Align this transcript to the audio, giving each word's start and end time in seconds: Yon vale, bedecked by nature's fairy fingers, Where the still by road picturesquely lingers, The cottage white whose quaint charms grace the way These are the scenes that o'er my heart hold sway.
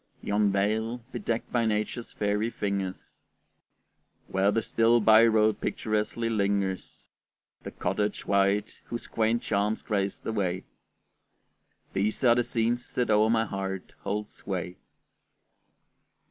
Yon 0.23 0.51
vale, 0.51 0.97
bedecked 1.11 1.51
by 1.51 1.63
nature's 1.63 2.11
fairy 2.11 2.49
fingers, 2.49 3.21
Where 4.29 4.49
the 4.49 4.63
still 4.63 4.99
by 4.99 5.23
road 5.27 5.61
picturesquely 5.61 6.27
lingers, 6.27 7.09
The 7.61 7.69
cottage 7.69 8.25
white 8.25 8.79
whose 8.85 9.05
quaint 9.05 9.43
charms 9.43 9.83
grace 9.83 10.19
the 10.19 10.33
way 10.33 10.63
These 11.93 12.23
are 12.23 12.33
the 12.33 12.43
scenes 12.43 12.95
that 12.95 13.11
o'er 13.11 13.29
my 13.29 13.45
heart 13.45 13.93
hold 13.99 14.31
sway. 14.31 14.77